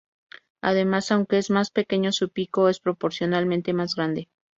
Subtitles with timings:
[0.63, 4.29] Además, aunque es más pequeño, su pico es proporcionalmente más grande.